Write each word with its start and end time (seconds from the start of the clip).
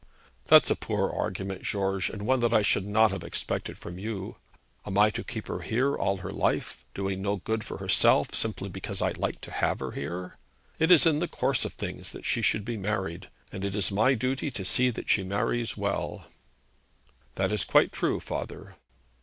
'That's 0.45 0.71
a 0.71 0.75
poor 0.75 1.11
argument, 1.11 1.61
George, 1.61 2.09
and 2.09 2.23
one 2.23 2.39
that 2.39 2.55
I 2.55 2.63
should 2.63 2.87
not 2.87 3.11
have 3.11 3.23
expected 3.23 3.77
from 3.77 3.99
you. 3.99 4.35
Am 4.83 4.97
I 4.97 5.11
to 5.11 5.23
keep 5.23 5.45
her 5.45 5.59
here 5.61 5.95
all 5.95 6.17
her 6.17 6.31
life, 6.31 6.83
doing 6.95 7.21
no 7.21 7.35
good 7.35 7.63
for 7.63 7.77
herself, 7.77 8.33
simply 8.33 8.67
because 8.67 8.99
I 9.03 9.11
like 9.11 9.41
to 9.41 9.51
have 9.51 9.79
her 9.79 9.91
here? 9.91 10.37
It 10.79 10.89
is 10.89 11.05
in 11.05 11.19
the 11.19 11.27
course 11.27 11.65
of 11.65 11.73
things 11.73 12.13
that 12.13 12.25
she 12.25 12.41
should 12.41 12.65
be 12.65 12.77
married, 12.77 13.29
and 13.51 13.63
it 13.63 13.75
is 13.75 13.91
my 13.91 14.15
duty 14.15 14.49
to 14.49 14.65
see 14.65 14.89
that 14.89 15.07
she 15.07 15.21
marries 15.21 15.77
well.' 15.77 16.25
'That 17.35 17.51
is 17.51 17.63
quite 17.63 17.91
true, 17.91 18.19
father.' 18.19 18.77